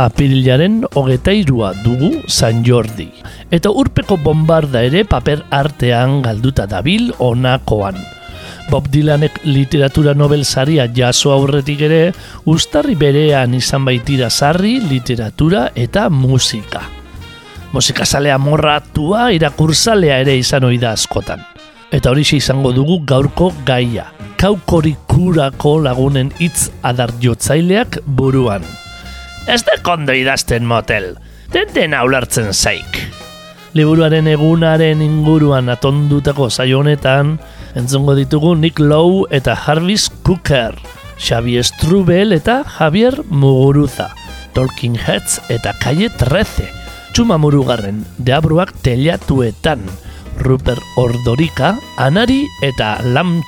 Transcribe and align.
Apirilaren 0.00 0.84
hogeta 0.96 1.32
irua 1.36 1.72
dugu 1.84 2.22
San 2.26 2.62
Jordi. 2.64 3.10
Eta 3.52 3.72
urpeko 3.82 4.16
bombarda 4.24 4.82
ere 4.86 5.04
paper 5.04 5.42
artean 5.50 6.20
galduta 6.24 6.66
dabil 6.70 7.10
onakoan. 7.18 7.98
Bob 8.70 8.86
Dylanek 8.88 9.40
literatura 9.44 10.14
nobel 10.14 10.44
saria 10.44 10.86
jaso 10.94 11.32
aurretik 11.34 11.82
ere, 11.88 12.00
ustarri 12.46 12.94
berean 12.94 13.54
izan 13.58 13.84
baitira 13.84 14.30
sarri 14.30 14.78
literatura 14.80 15.68
eta 15.74 16.08
musika. 16.08 16.84
Musika 17.74 18.06
salea 18.06 18.38
morratua 18.38 19.30
irakurzalea 19.34 20.20
ere 20.24 20.36
izan 20.38 20.64
ohi 20.70 20.78
da 20.78 20.94
askotan. 20.96 21.42
Eta 21.90 22.10
hori 22.10 22.22
izango 22.22 22.72
dugu 22.72 23.00
gaurko 23.04 23.52
gaia. 23.66 24.06
Kaukorikurako 24.38 25.80
lagunen 25.84 26.30
hitz 26.38 26.70
adar 26.86 27.10
jotzaileak 27.20 27.98
buruan 28.06 28.64
ez 29.46 29.62
de 29.64 29.76
kondo 29.82 30.12
idazten 30.12 30.66
motel, 30.66 31.14
den 31.52 31.72
dena 31.74 32.04
ulertzen 32.04 32.52
zaik. 32.52 33.00
Liburuaren 33.72 34.26
egunaren 34.26 35.02
inguruan 35.04 35.70
atondutako 35.70 36.48
zaio 36.50 36.80
honetan, 36.80 37.36
entzongo 37.78 38.16
ditugu 38.18 38.56
Nick 38.58 38.80
Lowe 38.82 39.28
eta 39.30 39.54
Jarvis 39.54 40.08
Cooker, 40.26 40.74
Xavi 41.20 41.60
Strubel 41.62 42.32
eta 42.32 42.62
Javier 42.78 43.20
Muguruza, 43.30 44.10
Talking 44.54 44.98
Heads 44.98 45.40
eta 45.48 45.74
Calle 45.82 46.10
13, 46.10 46.66
Txuma 47.12 47.38
Murugarren, 47.38 48.04
Deabruak 48.18 48.74
Teliatuetan, 48.82 49.84
Rupert 50.40 50.82
Ordorika, 50.96 51.76
Anari 51.98 52.42
eta 52.66 52.96
Lamb 53.04 53.44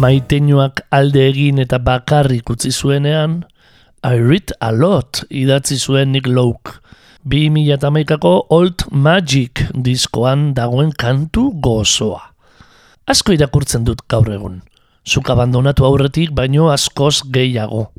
maiteinoak 0.00 0.80
alde 0.96 1.26
egin 1.28 1.60
eta 1.60 1.78
bakarrik 1.84 2.48
utzi 2.52 2.72
zuenean, 2.72 3.42
I 4.00 4.16
read 4.16 4.54
a 4.64 4.70
lot 4.72 5.24
idatzi 5.28 5.76
zuen 5.76 6.12
Nick. 6.12 6.28
Bi 7.22 7.50
mila 7.50 7.76
Old 8.48 8.86
Magic 8.90 9.60
diskoan 9.74 10.54
dagoen 10.54 10.92
kantu 10.92 11.52
gozoa. 11.60 12.32
Asko 13.06 13.32
irakurtzen 13.32 13.84
dut 13.84 14.00
gaur 14.08 14.30
egun. 14.32 14.62
Zuk 15.04 15.28
abandonatu 15.28 15.84
aurretik 15.84 16.32
baino 16.32 16.70
askoz 16.70 17.22
gehiago. 17.30 17.92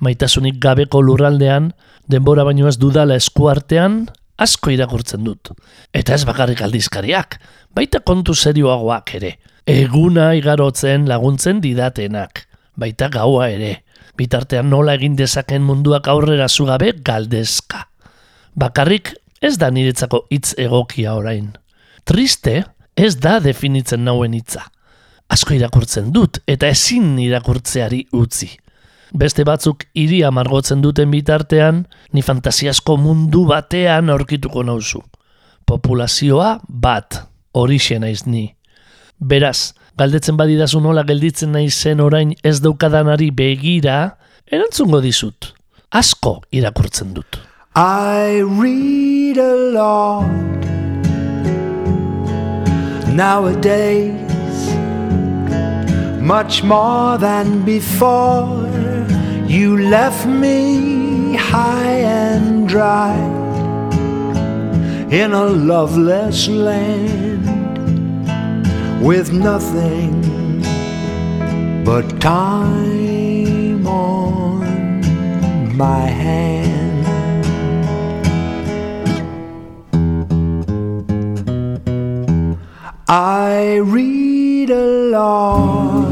Maitasunik 0.00 0.58
gabeko 0.58 1.00
lurraldean, 1.02 1.72
denbora 2.08 2.42
baino 2.44 2.66
ez 2.66 2.78
dudala 2.78 3.14
eskuartean, 3.14 4.08
asko 4.38 4.70
irakurtzen 4.70 5.22
dut. 5.22 5.52
Eta 5.94 6.14
ez 6.14 6.24
bakarrik 6.24 6.62
aldizkariak, 6.62 7.38
baita 7.74 8.00
kontu 8.00 8.34
serioagoak 8.34 9.14
ere 9.14 9.36
eguna 9.66 10.34
igarotzen 10.36 11.08
laguntzen 11.08 11.60
didatenak, 11.64 12.44
baita 12.76 13.08
gaua 13.08 13.48
ere, 13.52 13.84
bitartean 14.18 14.68
nola 14.70 14.94
egin 14.98 15.16
dezaken 15.16 15.64
munduak 15.64 16.08
aurrera 16.08 16.48
zugabe 16.48 16.92
galdezka. 17.04 17.88
Bakarrik 18.54 19.14
ez 19.40 19.56
da 19.58 19.70
niretzako 19.70 20.26
hitz 20.30 20.54
egokia 20.60 21.14
orain. 21.16 21.50
Triste 22.04 22.62
ez 22.96 23.16
da 23.16 23.40
definitzen 23.40 24.04
nauen 24.04 24.34
hitza. 24.36 24.62
Asko 25.32 25.54
irakurtzen 25.56 26.12
dut 26.12 26.42
eta 26.46 26.68
ezin 26.68 27.16
irakurtzeari 27.18 28.04
utzi. 28.12 28.50
Beste 29.14 29.44
batzuk 29.46 29.86
iria 29.94 30.30
margotzen 30.34 30.82
duten 30.82 31.10
bitartean, 31.10 31.84
ni 32.12 32.22
fantasiasko 32.22 32.96
mundu 32.98 33.44
batean 33.46 34.10
aurkituko 34.10 34.64
nauzu. 34.66 35.00
Populazioa 35.64 36.58
bat, 36.68 37.22
hori 37.54 37.78
naiz 37.98 38.26
ni. 38.26 38.54
Beraz, 39.20 39.74
galdetzen 39.96 40.36
badidazu 40.36 40.80
nola 40.80 41.02
gelditzen 41.06 41.52
nahi 41.54 41.70
zen 41.70 42.00
orain 42.00 42.34
ez 42.44 42.60
daukadanari 42.62 43.30
begira, 43.30 44.16
erantzungo 44.50 45.00
dizut. 45.02 45.52
Asko 45.90 46.40
irakurtzen 46.50 47.14
dut. 47.14 47.38
I 47.76 48.40
read 48.42 49.36
a 49.36 49.54
lot 49.74 50.30
Nowadays 53.14 54.14
Much 56.20 56.62
more 56.62 57.18
than 57.18 57.64
before 57.64 58.68
You 59.48 59.76
left 59.88 60.24
me 60.26 61.34
high 61.34 61.98
and 61.98 62.68
dry 62.68 63.16
In 65.10 65.32
a 65.32 65.46
loveless 65.46 66.46
land 66.46 67.33
with 69.04 69.34
nothing 69.34 70.12
but 71.84 72.08
time 72.22 73.86
on 73.86 75.76
my 75.76 76.06
hand. 76.06 77.06
I 83.06 83.76
read 83.84 84.70
a 84.70 84.86
lot, 85.10 86.08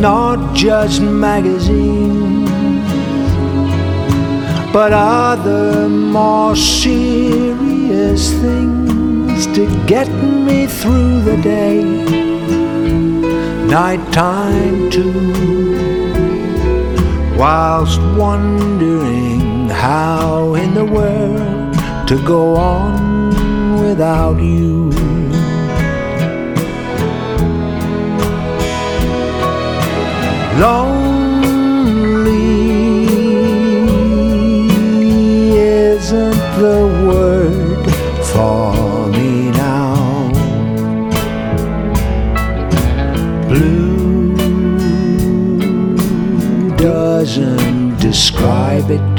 not 0.00 0.54
just 0.54 1.02
magazines, 1.02 2.48
but 4.72 4.92
other 4.92 5.88
more 5.88 6.54
serious 6.54 8.30
things 8.40 8.81
to 9.46 9.66
get 9.86 10.08
me 10.08 10.66
through 10.66 11.20
the 11.22 11.36
day, 11.42 11.82
nighttime 13.66 14.90
too, 14.90 15.12
whilst 17.36 18.00
wondering 18.16 19.68
how 19.68 20.54
in 20.54 20.74
the 20.74 20.84
world 20.84 21.74
to 22.06 22.16
go 22.26 22.54
on 22.56 23.80
without 23.80 24.38
you. 24.40 24.90
Lonely 30.58 31.32
isn't 35.56 36.42
the 36.60 36.86
word 37.08 37.90
for 38.26 38.71
describe 48.12 48.90
it 48.90 49.11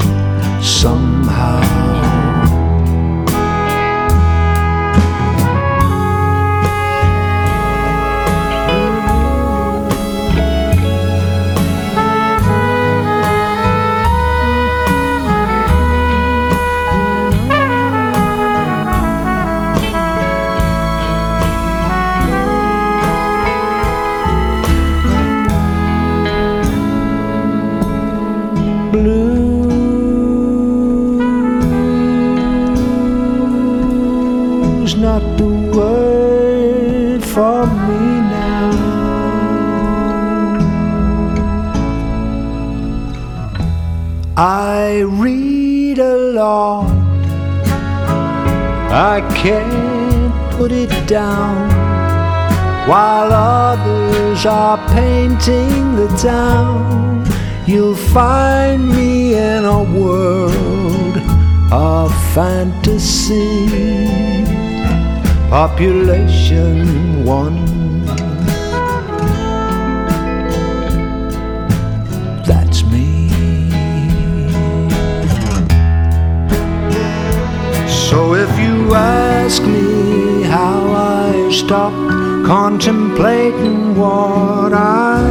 can't 49.44 50.32
put 50.56 50.72
it 50.72 50.88
down. 51.06 51.68
While 52.88 53.30
others 53.30 54.46
are 54.46 54.78
painting 54.88 55.96
the 55.96 56.08
town, 56.16 57.26
you'll 57.66 57.94
find 57.94 58.88
me 58.88 59.34
in 59.34 59.66
a 59.66 59.82
world 59.82 61.16
of 61.70 62.10
fantasy. 62.32 63.68
Population 65.50 67.22
one. 67.22 67.66
That's 72.48 72.82
me. 72.84 73.28
So 78.14 78.34
if 78.34 78.50
you 78.60 78.63
ask 78.94 79.62
me 79.62 80.42
how 80.42 80.92
I 80.92 81.50
stopped 81.50 82.46
contemplating 82.46 83.96
what 83.96 84.72
I 84.72 85.28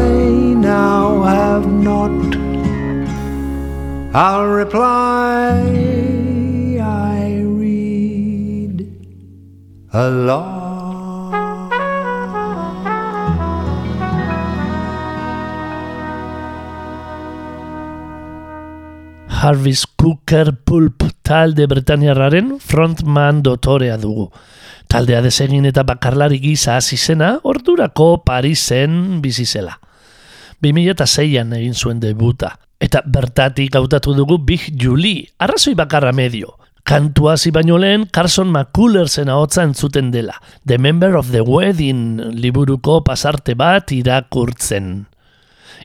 now 0.57 1.24
have 1.24 1.68
not, 1.68 2.36
I'll 4.15 4.48
reply 4.48 5.62
I 6.81 7.42
read 7.42 8.88
a 9.94 10.10
lot. 10.10 10.54
Harvis 19.30 19.93
Cooker 20.33 20.56
Pulp 20.65 21.03
talde 21.21 21.68
Bretaniarraren 21.69 22.56
frontman 22.57 23.44
dotorea 23.45 24.00
dugu. 24.01 24.31
Taldea 24.89 25.19
desegin 25.21 25.68
eta 25.69 25.83
bakarlari 25.85 26.39
gisa 26.41 26.74
hasi 26.80 26.97
zena, 26.97 27.35
ordurako 27.44 28.24
Parisen 28.25 29.21
bizi 29.21 29.45
zela. 29.45 29.75
2006an 30.65 31.53
egin 31.59 31.77
zuen 31.77 32.01
debuta, 32.01 32.50
eta 32.81 33.03
bertatik 33.06 33.77
hautatu 33.77 34.18
dugu 34.18 34.39
Big 34.41 34.71
Julie, 34.74 35.30
arrazoi 35.38 35.75
bakarra 35.77 36.12
medio. 36.12 36.57
Kantua 36.83 37.36
baino 37.53 37.77
lehen 37.77 38.09
Carson 38.12 38.50
McCullersen 38.50 39.29
ahotsa 39.29 39.62
entzuten 39.62 40.09
dela. 40.09 40.41
The 40.65 40.79
Member 40.79 41.15
of 41.15 41.29
the 41.29 41.41
Wedding 41.41 42.33
liburuko 42.41 43.03
pasarte 43.03 43.53
bat 43.53 43.91
irakurtzen 43.91 45.12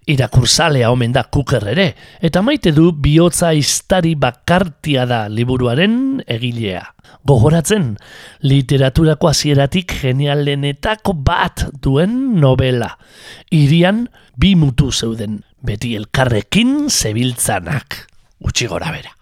irakursalea 0.08 0.90
omen 0.90 1.12
da 1.12 1.24
kuker 1.28 1.66
ere, 1.74 1.88
eta 2.24 2.42
maite 2.42 2.72
du 2.76 2.90
bihotza 2.92 3.52
iztari 3.56 4.14
bakartia 4.18 5.04
da 5.08 5.26
liburuaren 5.28 6.22
egilea. 6.26 6.82
Gogoratzen, 7.28 7.92
literaturako 8.44 9.28
hasieratik 9.28 9.92
genialenetako 10.00 11.12
bat 11.26 11.66
duen 11.84 12.40
novela. 12.40 12.94
Irian, 13.52 14.06
bi 14.36 14.54
mutu 14.56 14.90
zeuden, 14.92 15.42
beti 15.60 15.94
elkarrekin 15.98 16.88
zebiltzanak. 16.88 18.04
Utsi 18.44 18.68
gora 18.70 18.92
bera. 18.94 19.12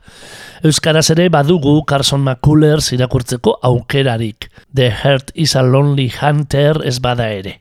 Euskaraz 0.67 1.09
ere 1.13 1.29
badugu 1.33 1.83
Carson 1.89 2.23
McCullers 2.25 2.93
irakurtzeko 2.97 3.59
aukerarik. 3.63 4.51
The 4.75 4.91
Heart 4.91 5.33
is 5.35 5.57
a 5.57 5.63
Lonely 5.63 6.11
Hunter 6.21 6.81
ez 6.85 6.99
bada 7.01 7.29
ere. 7.33 7.61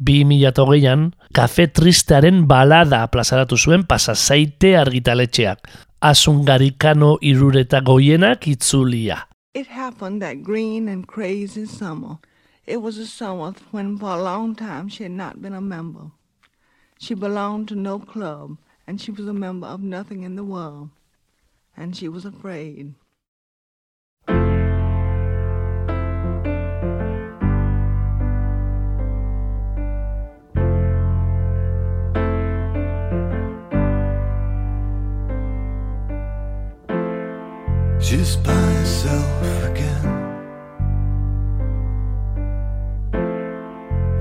2008an, 0.00 1.12
kafe 1.34 1.66
tristearen 1.68 2.46
balada 2.46 3.06
plazaratu 3.12 3.56
zuen 3.56 3.84
pasazaite 3.86 4.76
argitaletxeak. 4.78 5.68
Asungarikano 6.00 7.18
irureta 7.20 7.80
goienak 7.80 8.48
itzulia. 8.48 9.26
It 9.54 9.66
happened 9.68 10.22
that 10.22 10.42
green 10.42 10.88
and 10.88 11.06
crazy 11.06 11.66
summer. 11.66 12.18
It 12.66 12.80
was 12.80 12.96
a 12.98 13.06
summer 13.06 13.54
when 13.70 13.98
for 13.98 14.10
a 14.14 14.22
long 14.22 14.54
time 14.54 14.88
she 14.88 15.02
had 15.04 15.12
not 15.12 15.42
been 15.42 15.54
a 15.54 15.60
member. 15.60 16.10
She 16.98 17.14
belonged 17.14 17.68
to 17.68 17.74
no 17.74 17.98
club, 17.98 18.56
and 18.86 19.00
she 19.00 19.10
was 19.10 19.26
a 19.26 19.32
member 19.32 19.66
of 19.66 19.82
nothing 19.82 20.22
in 20.22 20.36
the 20.36 20.44
world. 20.44 20.90
And 21.76 21.96
she 21.96 22.08
was 22.08 22.24
afraid. 22.24 22.94
She's 38.02 38.36
by 38.36 38.52
herself 38.52 39.42
again. 39.70 40.06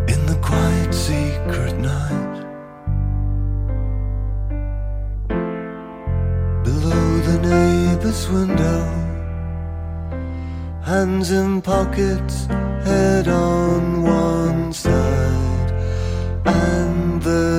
In 0.07 0.25
the 0.27 0.37
quiet, 0.41 0.93
secret 0.93 1.75
night. 1.79 2.45
Below 6.63 7.07
the 7.29 7.39
neighbor's 7.41 8.29
window. 8.29 8.81
Hands 10.83 11.31
in 11.31 11.61
pockets, 11.61 12.45
head 12.85 13.27
on 13.27 14.03
one 14.03 14.71
side. 14.71 15.71
And 16.45 17.21
the 17.23 17.50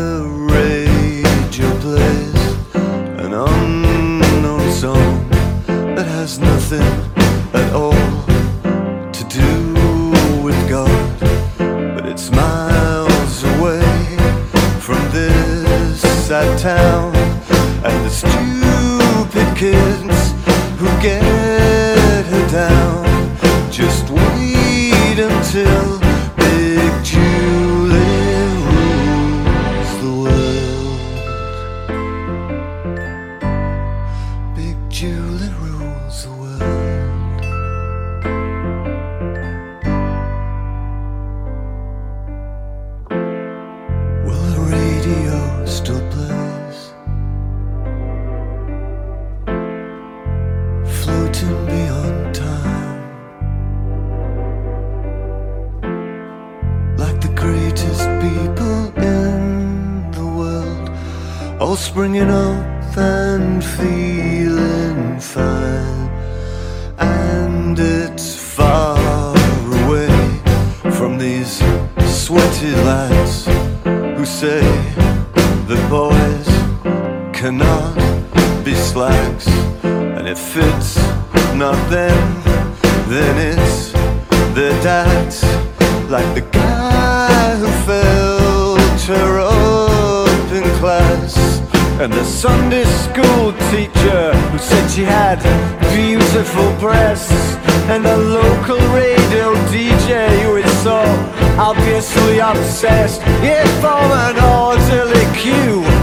obviously 101.58 102.38
obsessed. 102.38 103.20
Yeah, 103.42 103.64
from 103.80 104.10
an 104.10 104.36
orderly 104.38 105.26
queue 105.36 106.01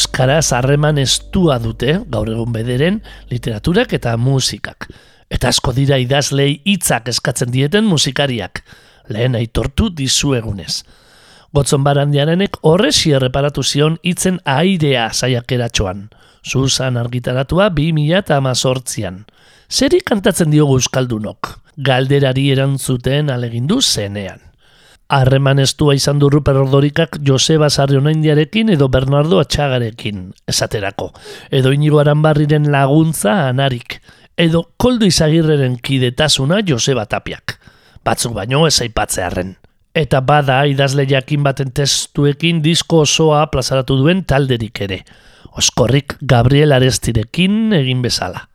Euskaraz 0.00 0.54
harreman 0.56 0.96
estua 0.96 1.58
dute, 1.60 1.98
gaur 2.08 2.28
egun 2.32 2.54
bederen, 2.54 3.02
literaturak 3.28 3.90
eta 3.98 4.14
musikak. 4.16 4.86
Eta 5.28 5.50
asko 5.52 5.74
dira 5.76 5.98
idazlei 6.00 6.62
hitzak 6.64 7.10
eskatzen 7.12 7.52
dieten 7.52 7.84
musikariak. 7.84 8.62
Lehen 9.12 9.36
aitortu 9.36 9.90
dizuegunez. 9.92 10.86
Gotzon 11.52 11.84
barandiarenek 11.84 12.56
horresi 12.64 13.12
erreparatu 13.12 13.60
zion 13.60 13.98
hitzen 14.00 14.40
airea 14.48 15.10
saiakeratxoan. 15.12 16.06
Susan 16.40 16.96
argitaratua 16.96 17.68
2000 17.68 18.22
eta 18.24 18.40
amazortzian. 18.40 19.26
Zeri 19.68 20.00
kantatzen 20.00 20.48
diogu 20.48 20.80
Euskaldunok? 20.80 21.58
Galderari 21.76 22.48
erantzuten 22.56 23.28
alegindu 23.28 23.82
zenean. 23.82 24.49
Harreman 25.10 25.58
estua 25.58 25.96
izan 25.98 26.20
du 26.22 26.28
Ruper 26.30 26.54
Ordorikak 26.60 27.18
Joseba 27.26 27.66
Sarrionaindiarekin 27.68 28.68
edo 28.70 28.86
Bernardo 28.88 29.40
Atxagarekin, 29.42 30.28
esaterako. 30.46 31.10
Edo 31.50 31.72
Inigo 31.74 31.98
Aranbarriren 31.98 32.70
laguntza 32.70 33.48
anarik. 33.48 33.98
Edo 34.36 34.68
Koldo 34.76 35.06
Izagirreren 35.10 35.80
kidetasuna 35.82 36.60
Joseba 36.66 37.08
Tapiak. 37.10 37.58
Batzuk 38.06 38.36
baino 38.38 38.62
ez 38.68 38.78
aipatzearren. 38.84 39.56
Eta 39.98 40.20
bada 40.22 40.60
idazle 40.70 41.08
jakin 41.10 41.42
baten 41.42 41.74
testuekin 41.74 42.62
disko 42.62 43.02
osoa 43.02 43.42
plazaratu 43.50 43.98
duen 43.98 44.22
talderik 44.22 44.80
ere. 44.86 45.00
Oskorrik 45.58 46.14
Gabriel 46.22 46.72
Arestirekin 46.72 47.74
egin 47.74 48.06
bezala. 48.06 48.46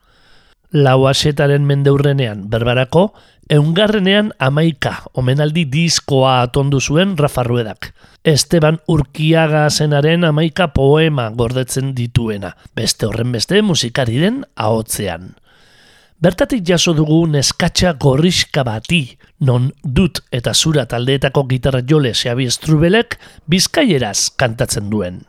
Lau 0.76 1.06
asetaren 1.08 1.68
mendeurrenean 1.68 2.48
berbarako, 2.52 3.10
eungarrenean 3.50 4.32
amaika 4.40 4.96
omenaldi 5.14 5.66
diskoa 5.72 6.42
atondu 6.42 6.80
zuen 6.82 7.18
Rafa 7.18 7.44
Ruedak. 7.44 7.94
Esteban 8.26 8.80
Urkiaga 8.88 9.70
zenaren 9.70 10.24
amaika 10.24 10.68
poema 10.74 11.30
gordetzen 11.30 11.94
dituena, 11.96 12.56
beste 12.76 13.06
horren 13.06 13.32
beste 13.32 13.62
musikariren 13.62 14.44
ahotzean. 14.56 15.36
Bertatik 16.22 16.64
jaso 16.66 16.94
dugu 16.96 17.26
neskatxa 17.28 17.94
gorriska 18.00 18.64
bati, 18.64 19.18
non 19.46 19.70
dut 19.84 20.24
eta 20.32 20.54
zura 20.54 20.86
taldeetako 20.90 21.44
gitarra 21.50 21.84
jole 21.86 22.14
Xabi 22.16 22.48
Estrubelek 22.50 23.20
bizkaieraz 23.52 24.32
kantatzen 24.40 24.90
duen. 24.90 25.22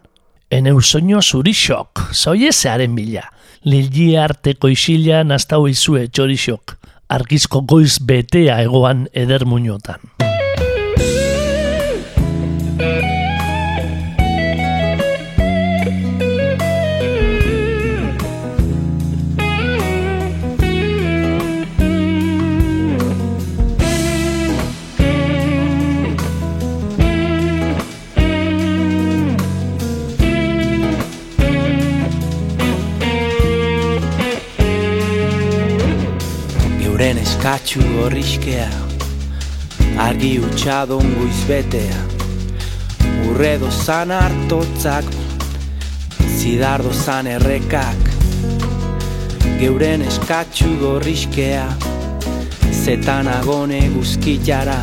Eneu 0.48 0.80
soño 0.80 1.20
zuri 1.20 1.52
xok, 1.52 2.14
zoie 2.14 2.52
zearen 2.52 2.94
bila. 2.94 3.26
Lilgi 3.66 4.14
arteko 4.16 4.70
isila 4.70 5.24
nastau 5.26 5.66
izue 5.66 6.06
txorixok. 6.06 6.76
Argizko 7.08 7.60
goiz 7.62 7.98
betea 8.02 8.58
egoan 8.62 9.06
eder 9.12 9.46
muñotan. 9.46 10.00
Euren 36.96 37.18
eskatxu 37.20 37.82
horrizkea 38.00 38.70
Argi 40.00 40.30
utxadon 40.40 41.10
guiz 41.18 41.42
betea. 41.44 41.98
Urredo 43.28 43.68
zan 43.68 44.14
hartotzak 44.16 45.10
Zidardo 46.38 46.94
zan 46.96 47.28
errekak. 47.34 48.00
Geuren 49.60 50.06
eskatxu 50.08 50.72
gorrizkea 50.80 51.68
Zetan 52.72 53.28
agone 53.28 53.82
guzkitara. 53.92 54.80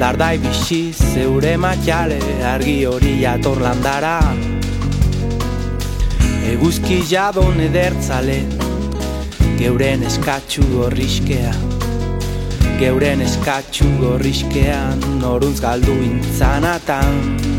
Dardai 0.00 0.38
bixi 0.46 0.82
zeure 1.12 1.58
matxale 1.60 2.22
Argi 2.56 2.78
hori 2.88 3.18
jator 3.20 3.60
landara. 3.68 4.20
Eguzki 6.56 7.02
jadon 7.12 7.60
edertzale 7.68 8.65
Geuren 9.56 10.02
eskatxu 10.04 10.62
gorrizkea 10.68 11.52
Geuren 12.76 13.22
eskatxu 13.24 13.86
gorrizkean 14.02 15.00
Noruntz 15.22 15.62
galdu 15.64 15.94
intzanatan 16.04 17.55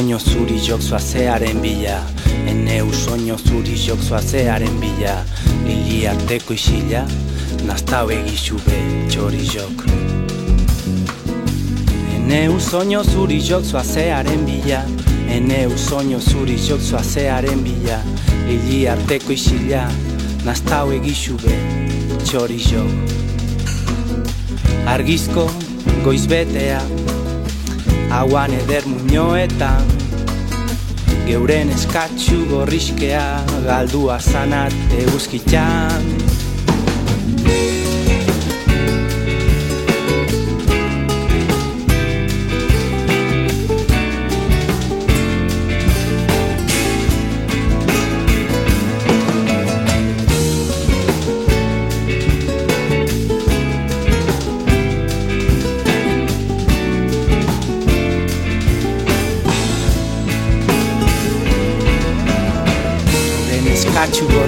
soño 0.00 0.18
zuri 0.18 0.58
jokzua 0.58 0.98
zearen 0.98 1.60
bila. 1.60 2.00
Eneu 2.48 2.92
soño 2.92 3.36
zuri 3.36 3.76
jokzua 3.76 4.22
zearen 4.22 4.80
bila. 4.80 5.24
Liliateko 5.66 6.54
isila, 6.54 7.04
naztau 7.66 8.08
egizu 8.10 8.56
txori 9.08 9.44
jok. 9.44 9.84
Eneu 12.16 12.56
soño 12.60 13.02
zuri 13.04 13.40
jokzua 13.44 13.82
zearen 13.84 14.46
bila. 14.46 14.80
Eneu 15.28 15.76
soño 15.76 16.18
zuri 16.18 16.56
jokzua 16.56 17.02
zearen 17.02 17.60
bila. 17.62 18.00
Liliateko 18.48 19.32
isila, 19.32 19.84
naztau 20.46 20.92
egizu 20.92 21.36
txori 22.24 22.56
jok. 22.56 22.90
Argizko 24.86 25.50
goizbetea, 26.04 26.80
Hauan 28.10 28.52
eder 28.52 28.82
muñoetan 28.86 29.86
Geuren 31.26 31.70
eskatxu 31.70 32.42
gorriskea 32.50 33.22
Galdua 33.66 34.18
zanat 34.18 34.74
eguzkitxan 34.98 36.19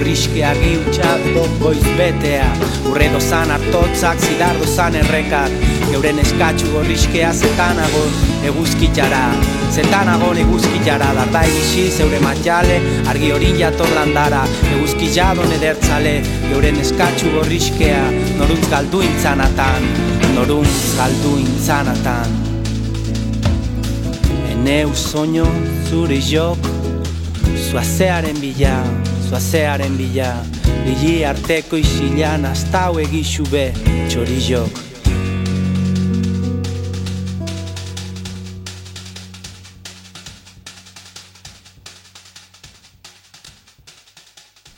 Katxu 0.03 0.11
gorriskea 0.11 0.53
giutxa 0.59 1.11
goiz 1.61 1.83
betea. 1.95 2.47
Urre 2.89 3.05
dozan 3.13 3.51
hartotzak 3.53 4.19
zidar 4.19 4.57
dozan 4.59 4.95
errekat. 4.99 5.51
Geuren 5.91 6.17
eskatxu 6.19 6.67
gorriskea 6.73 7.29
zetanagon 7.31 8.09
eguzkitara 8.43 9.21
Zetanagon 9.71 10.41
eguzkitara 10.41 11.13
Darda 11.15 11.43
egisi 11.47 11.85
zeure 11.95 12.19
matjale 12.19 12.81
argi 13.07 13.31
hori 13.31 13.53
jator 13.59 13.93
landara. 13.95 14.41
Eguzkitadon 14.73 15.55
edertzale 15.59 16.17
Geuren 16.49 16.81
eskatxu 16.83 17.31
gorriskea 17.37 18.03
Noruntz 18.41 18.67
galdu 18.73 19.05
intzanatan 19.07 19.87
Noruntz 20.35 20.97
galdu 20.97 21.37
intzanatan. 21.45 22.35
Eneu 24.51 24.91
soño 24.93 25.47
zure 25.87 26.19
jok 26.19 26.71
Zuazearen 27.69 28.43
bila 28.43 28.75
zoazearen 29.33 29.97
bila 29.97 30.29
Lili 30.85 31.23
arteko 31.25 31.79
isilan 31.81 32.43
astau 32.45 32.99
egixu 33.01 33.45
be 33.49 33.71
txorizok 34.11 34.81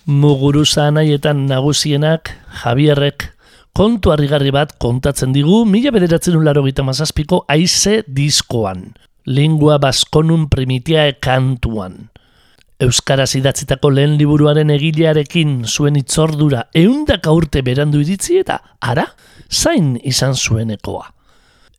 Muguruza 0.06 0.88
naietan 0.94 1.50
nagusienak 1.52 2.32
Javierrek 2.64 3.28
kontu 3.76 4.16
harrigarri 4.16 4.56
bat 4.56 4.78
kontatzen 4.80 5.36
digu 5.36 5.66
mila 5.68 5.92
bederatzen 5.92 6.40
gita 6.40 6.84
mazazpiko 6.84 7.44
aize 7.50 8.04
diskoan. 8.08 8.94
Lingua 9.26 9.80
baskonun 9.80 10.48
primitia 10.48 11.12
kantuan. 11.20 12.16
Euskaraz 12.76 13.38
idatzitako 13.40 13.88
lehen 13.96 14.18
liburuaren 14.20 14.72
egilearekin 14.74 15.62
zuen 15.64 15.96
itzordura 15.96 16.66
eundaka 16.76 17.32
urte 17.32 17.62
berandu 17.64 18.02
iritzi 18.04 18.42
eta 18.42 18.58
ara, 18.84 19.06
zain 19.48 19.94
izan 20.04 20.36
zuenekoa. 20.36 21.06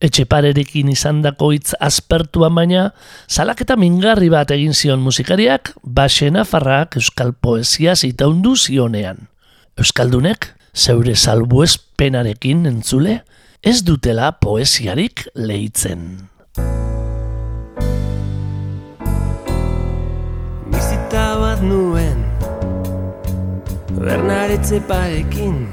Etxeparerekin 0.00 0.88
izan 0.92 1.20
dako 1.24 1.50
hitz 1.52 1.74
aspertuan 1.80 2.56
baina, 2.56 2.86
salaketa 3.28 3.76
mingarri 3.76 4.30
bat 4.32 4.52
egin 4.56 4.72
zion 4.72 5.04
musikariak, 5.04 5.74
basena 5.84 6.44
farrak 6.48 6.96
euskal 7.00 7.32
poesia 7.32 7.96
zitaundu 7.96 8.54
zionean. 8.56 9.28
Euskaldunek, 9.76 10.48
zeure 10.72 11.16
salbuespenarekin 11.16 12.64
entzule, 12.72 13.20
ez 13.60 13.82
dutela 13.84 14.32
poesiarik 14.40 15.26
lehitzen. 15.34 16.28
Bat 21.56 21.62
nuen. 21.62 22.24
Bernaretze 23.96 24.80
parekin 24.80 25.68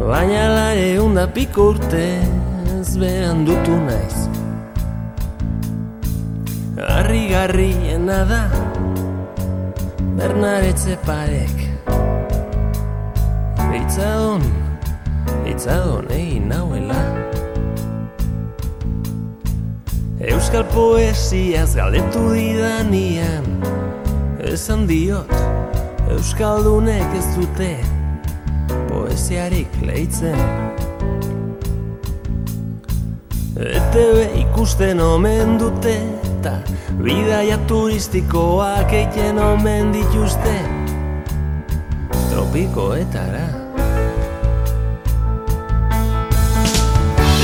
Baina 0.00 0.48
lare 0.50 0.98
hunda 0.98 1.26
piko 1.26 1.70
urte 1.72 2.06
Ez 2.80 2.96
behan 2.98 3.46
dutu 3.46 3.76
naiz. 3.86 4.18
Garri 6.76 7.28
garriena 7.30 8.24
da 8.30 8.42
Bernaretze 10.18 10.98
parek. 11.06 11.56
Itzadon 13.78 14.42
Itzadon 15.46 16.10
egin 16.10 16.48
nauela. 16.48 17.02
Euskal 20.18 20.64
poesiaz 20.74 21.76
galdetu 21.76 22.32
didanian 22.34 23.46
Esan 24.46 24.86
diot 24.88 25.32
Euskaldunek 26.14 27.18
ez 27.18 27.26
dute 27.34 27.72
Poesiarik 28.88 29.80
lehitzen 29.82 30.38
ETV 33.56 34.38
ikusten 34.44 35.00
omen 35.00 35.58
dute 35.60 35.96
Ta 36.44 36.58
bidaia 37.02 37.58
turistikoak 37.66 38.92
eiken 38.92 39.38
omen 39.38 39.92
dituzte. 39.92 40.56
Tropikoetara. 42.30 43.46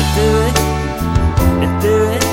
ETV 0.03 0.37
ETV 1.67 2.32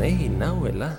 Egin 0.00 0.38
nauela 0.40 0.94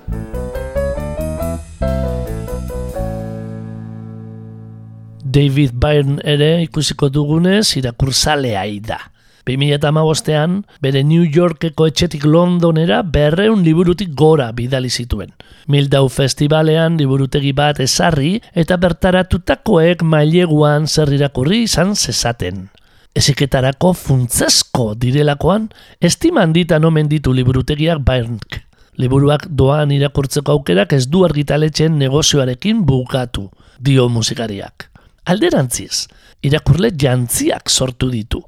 David 5.32 5.72
Byrne 5.80 6.20
ere 6.28 6.50
ikusiko 6.66 7.08
dugunez 7.10 7.78
irakurtzalea 7.80 8.64
da. 8.84 9.00
2008an, 9.48 10.62
bere 10.84 11.04
New 11.04 11.24
Yorkeko 11.24 11.88
etxetik 11.90 12.26
Londonera 12.26 13.02
berreun 13.02 13.64
liburutik 13.64 14.14
gora 14.14 14.52
bidali 14.52 14.90
zituen. 14.90 15.32
Mildau 15.68 16.08
Festivalean 16.10 16.98
liburutegi 17.00 17.54
bat 17.58 17.80
ezarri 17.80 18.40
eta 18.54 18.78
bertaratutakoek 18.78 20.04
maileguan 20.04 20.88
zer 20.88 21.14
irakurri 21.16 21.64
izan 21.64 21.96
zezaten. 21.96 22.68
Eziketarako 23.16 23.94
funtzesko 23.94 24.94
direlakoan, 24.96 25.70
estiman 26.00 26.54
ditan 26.54 26.86
omen 26.86 27.10
ditu 27.12 27.34
liburutegiak 27.34 28.04
Bernk. 28.06 28.62
Liburuak 29.00 29.48
doan 29.48 29.92
irakurtzeko 29.96 30.58
aukerak 30.58 30.94
ez 30.94 31.06
du 31.08 31.24
argitaletxen 31.24 31.96
negozioarekin 32.00 32.84
bukatu, 32.86 33.48
dio 33.80 34.10
musikariak. 34.10 34.90
Alderantziz, 35.32 36.08
irakurle 36.44 36.92
jantziak 36.98 37.70
sortu 37.70 38.10
ditu, 38.12 38.42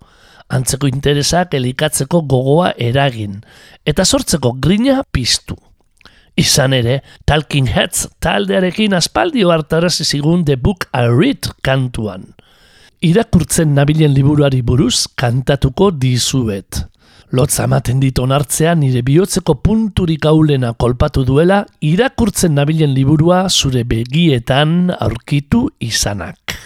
antzeko 0.50 0.90
interesak 0.90 1.54
elikatzeko 1.56 2.24
gogoa 2.28 2.74
eragin, 2.78 3.40
eta 3.86 4.06
sortzeko 4.06 4.56
grina 4.60 5.04
piztu. 5.12 5.56
Izan 6.36 6.74
ere, 6.74 7.02
Talking 7.30 7.70
Heads 7.70 8.08
taldearekin 8.20 8.96
aspaldio 8.98 9.52
hartarazi 9.54 10.04
zigun 10.04 10.46
The 10.46 10.58
Book 10.58 10.88
I 10.92 11.06
Read 11.08 11.52
kantuan. 11.62 12.34
Irakurtzen 13.06 13.76
nabilen 13.78 14.16
liburuari 14.16 14.64
buruz 14.66 15.06
kantatuko 15.20 15.92
dizuet. 15.92 16.88
Lotza 17.34 17.64
ematen 17.66 17.98
diton 17.98 18.30
hartzea 18.36 18.76
nire 18.78 19.02
bihotzeko 19.08 19.56
punturik 19.66 20.28
aulena 20.30 20.70
kolpatu 20.84 21.24
duela 21.26 21.64
irakurtzen 21.90 22.54
nabilen 22.60 22.94
liburua 22.94 23.48
zure 23.50 23.82
begietan 23.96 24.94
aurkitu 24.94 25.66
izanak. 25.82 26.60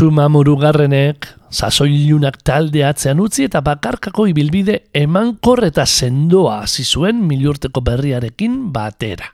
Txuma 0.00 0.30
murugarrenek, 0.32 1.26
sasoilunak 1.52 2.38
talde 2.40 2.80
atzean 2.88 3.18
utzi 3.20 3.44
eta 3.44 3.60
bakarkako 3.60 4.24
ibilbide 4.30 4.78
emankor 4.96 5.60
eta 5.66 5.84
sendoa 5.84 6.54
hasi 6.62 6.86
zuen 6.88 7.18
milurteko 7.28 7.82
berriarekin 7.84 8.54
batera. 8.72 9.28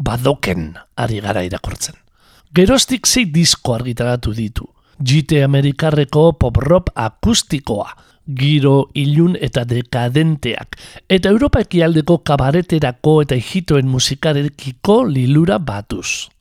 Badoken 0.00 0.70
ari 0.96 1.20
gara 1.20 1.42
irakurtzen. 1.44 1.98
Gerostik 2.56 3.04
zei 3.04 3.26
disko 3.34 3.74
argitaratu 3.74 4.32
ditu. 4.32 4.64
Jite 4.96 5.42
Amerikarreko 5.44 6.24
pop-rock 6.40 6.88
akustikoa, 6.96 7.92
giro 8.24 8.88
ilun 8.94 9.36
eta 9.36 9.66
dekadenteak, 9.68 10.80
eta 11.04 11.34
Europa 11.36 11.60
ekialdeko 11.66 12.22
kabareterako 12.24 13.18
eta 13.26 13.36
hijitoen 13.36 13.92
musikarekiko 13.92 15.02
lilura 15.04 15.60
batuz. 15.60 16.32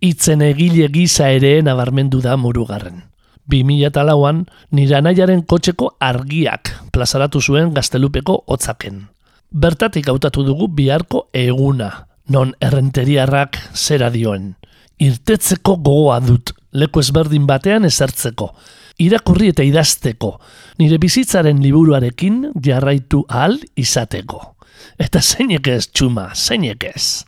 Itzen 0.00 0.40
egile 0.40 0.88
gisa 0.88 1.28
ere 1.28 1.58
nabarmendu 1.60 2.24
da 2.24 2.40
murugarren. 2.40 3.09
2008an 3.50 4.44
nire 4.76 4.96
anaiaren 4.98 5.42
kotxeko 5.42 5.94
argiak 6.00 6.72
plazaratu 6.94 7.40
zuen 7.40 7.74
gaztelupeko 7.74 8.44
hotzaken. 8.46 9.08
Bertatik 9.50 10.08
hautatu 10.08 10.44
dugu 10.46 10.68
biharko 10.68 11.26
eguna, 11.34 12.06
non 12.28 12.54
errenteriarrak 12.62 13.58
zera 13.74 14.10
dioen. 14.14 14.54
Irtetzeko 15.00 15.76
gogoa 15.80 16.20
dut, 16.22 16.52
leku 16.72 17.02
ezberdin 17.02 17.48
batean 17.48 17.88
ezertzeko, 17.88 18.52
irakurri 19.02 19.50
eta 19.50 19.66
idazteko, 19.66 20.34
nire 20.78 21.00
bizitzaren 21.02 21.62
liburuarekin 21.64 22.44
jarraitu 22.62 23.24
ahal 23.28 23.58
izateko. 23.76 24.42
Eta 25.00 25.20
zeinek 25.20 25.66
ez, 25.72 25.86
txuma, 25.88 26.30
zeinek 26.36 26.84
ez. 26.92 27.24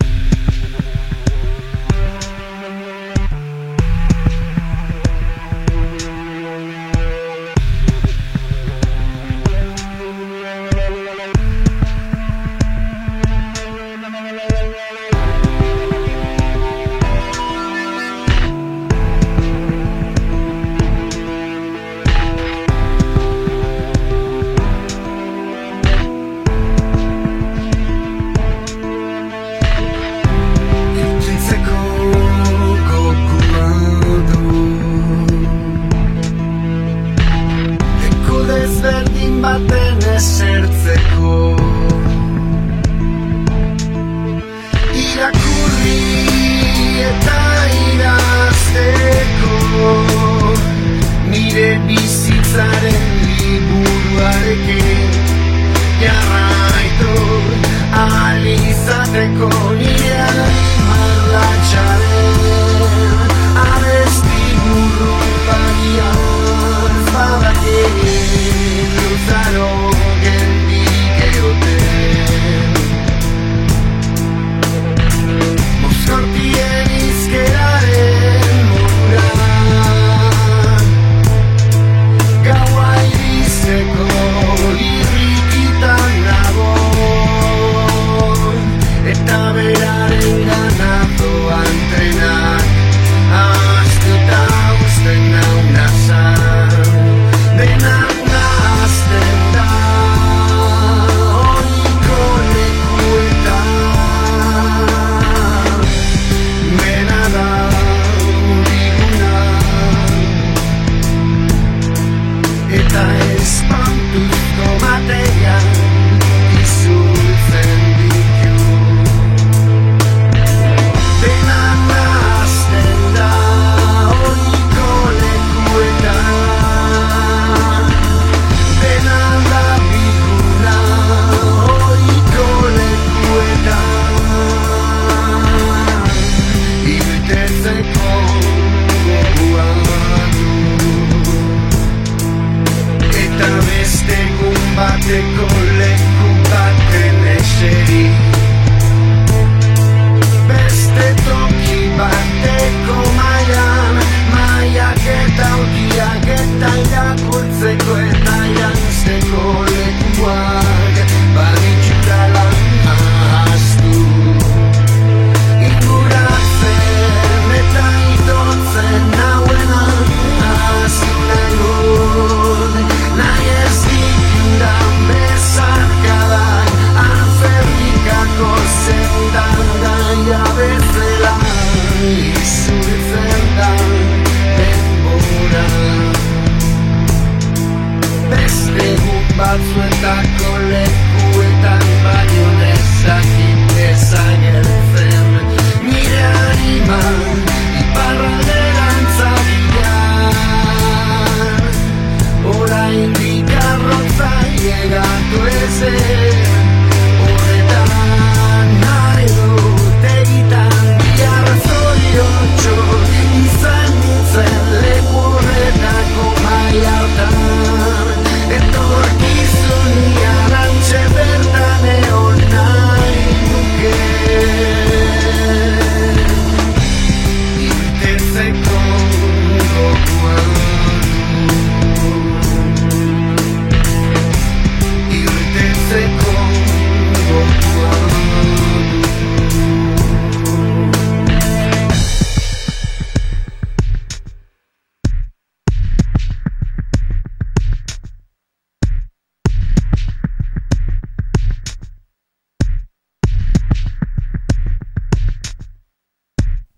Baten 40.23 40.52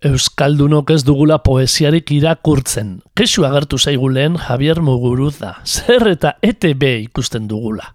Euskaldunok 0.05 0.91
ez 0.93 0.99
dugula 1.01 1.39
poesiarik 1.41 2.11
irakurtzen. 2.13 2.99
Kesu 3.17 3.41
agertu 3.47 3.79
zaigu 3.81 4.11
lehen 4.13 4.35
Javier 4.37 4.77
Muguruza. 4.85 5.55
Zer 5.65 6.05
eta 6.11 6.35
ETB 6.45 6.83
ikusten 7.07 7.47
dugula. 7.49 7.87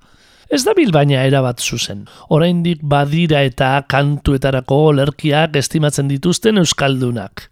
Ez 0.51 0.65
da 0.67 0.75
bil 0.75 0.91
baina 0.91 1.21
erabat 1.23 1.63
zuzen. 1.63 2.09
Oraindik 2.35 2.83
badira 2.83 3.45
eta 3.47 3.85
kantuetarako 3.87 4.81
olerkiak 4.89 5.55
estimatzen 5.61 6.11
dituzten 6.11 6.59
Euskaldunak. 6.59 7.45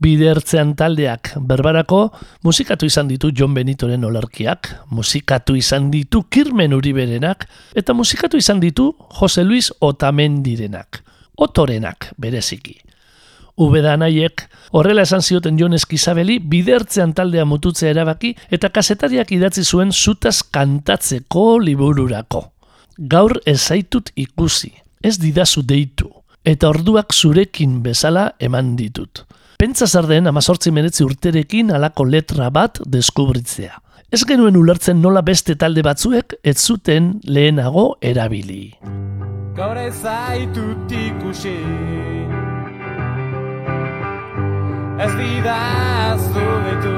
Bidertzean 0.00 0.72
taldeak 0.76 1.34
berbarako 1.36 2.00
musikatu 2.48 2.88
izan 2.88 3.12
ditu 3.12 3.28
John 3.36 3.52
Benitoren 3.56 4.08
olerkiak, 4.08 4.72
musikatu 4.88 5.56
izan 5.56 5.90
ditu 5.92 6.24
Kirmen 6.32 6.72
Uriberenak 6.76 7.44
eta 7.76 7.92
musikatu 7.92 8.40
izan 8.40 8.60
ditu 8.64 8.94
Jose 9.20 9.44
Luis 9.44 9.72
Otamendirenak, 9.80 11.02
otorenak 11.36 12.12
bereziki. 12.16 12.85
Ubeda 13.56 13.94
nahiek, 13.96 14.42
horrela 14.76 15.06
esan 15.06 15.22
zioten 15.24 15.56
Jon 15.56 15.72
Eskizabeli, 15.72 16.36
bidertzean 16.44 17.14
taldea 17.16 17.46
mututzea 17.48 17.94
erabaki 17.94 18.34
eta 18.52 18.68
kasetariak 18.68 19.32
idatzi 19.32 19.64
zuen 19.64 19.92
zutaz 19.92 20.42
kantatzeko 20.52 21.46
libururako. 21.64 22.42
Gaur 22.98 23.38
ezaitut 23.48 24.12
ikusi, 24.16 24.74
ez 25.00 25.16
didazu 25.22 25.64
deitu, 25.64 26.10
eta 26.44 26.68
orduak 26.68 27.16
zurekin 27.16 27.80
bezala 27.82 28.28
eman 28.38 28.74
ditut. 28.76 29.24
Pentsa 29.56 29.88
zarden 29.88 30.28
amazortzi 30.28 30.70
menetzi 30.70 31.04
urterekin 31.04 31.72
alako 31.72 32.04
letra 32.04 32.50
bat 32.52 32.82
deskubritzea. 32.84 33.72
Ez 34.12 34.20
genuen 34.28 34.56
ulertzen 34.60 35.00
nola 35.00 35.24
beste 35.24 35.56
talde 35.56 35.82
batzuek 35.82 36.36
ez 36.44 36.58
zuten 36.60 37.14
lehenago 37.24 37.94
erabili. 38.04 38.76
Gaur 39.56 39.80
ez 39.80 39.94
zaitut 40.04 40.92
ikusi 40.92 41.56
Ez 44.98 45.12
didazu 45.12 46.44
ditu 46.64 46.96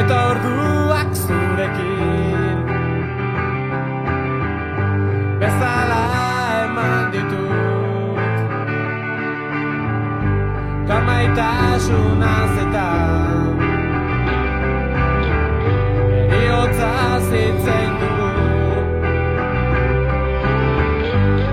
Eta 0.00 0.16
orduak 0.30 1.10
zurekin 1.14 2.58
Bezala 5.38 6.02
eman 6.64 7.14
ditut 7.14 8.38
Karmaitasunaz 10.90 12.54
eta 12.66 12.88
Eriotza 16.26 16.94
zitzen 17.30 17.92
dugu 18.02 18.32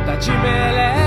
Ta 0.08 0.18
tximeleta 0.18 1.07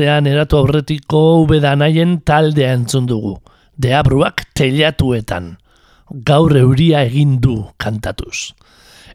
Bidertzean 0.00 0.28
eratu 0.30 0.56
aurretiko 0.56 1.18
ubedanaien 1.42 2.22
taldea 2.24 2.70
entzun 2.72 3.04
dugu. 3.04 3.34
Deabruak 3.76 4.46
telatuetan. 4.56 5.58
Gaur 6.24 6.56
euria 6.56 7.02
egin 7.04 7.34
du 7.36 7.66
kantatuz. 7.76 8.54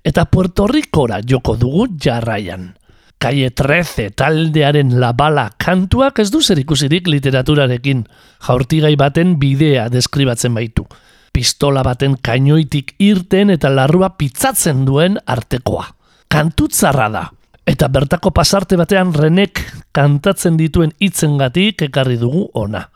Eta 0.06 0.28
Puerto 0.30 0.68
Ricora 0.68 1.24
joko 1.26 1.56
dugu 1.58 1.88
jarraian. 1.98 2.76
Kaie 3.18 3.50
13 3.50 4.12
taldearen 4.14 4.94
labala 5.02 5.48
kantuak 5.58 6.20
ez 6.22 6.30
du 6.30 6.44
zer 6.44 6.62
ikusirik 6.62 7.10
literaturarekin. 7.10 8.06
Jaurtigai 8.46 8.94
baten 8.96 9.40
bidea 9.40 9.90
deskribatzen 9.90 10.54
baitu. 10.54 10.86
Pistola 11.34 11.82
baten 11.82 12.20
kainoitik 12.22 12.94
irten 13.00 13.50
eta 13.50 13.74
larrua 13.74 14.14
pitzatzen 14.20 14.86
duen 14.86 15.18
artekoa. 15.26 15.88
Kantutzarra 16.30 17.10
da. 17.10 17.26
Eta 17.66 17.88
bertako 17.90 18.30
pasarte 18.30 18.78
batean 18.78 19.14
renek 19.18 19.60
kantatzen 19.92 20.58
dituen 20.60 20.94
hitzengatik 21.02 21.82
ekarri 21.88 22.20
dugu 22.22 22.46
ona. 22.54 22.92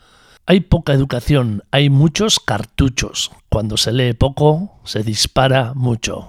Hay 0.45 0.61
poca 0.61 0.93
educación, 0.93 1.63
hay 1.71 1.89
muchos 1.89 2.39
cartuchos. 2.39 3.31
Cuando 3.49 3.77
se 3.77 3.91
lee 3.91 4.13
poco, 4.13 4.79
se 4.83 5.03
dispara 5.03 5.73
mucho. 5.73 6.27